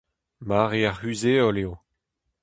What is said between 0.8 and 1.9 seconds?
ar c'huzh-heol eo.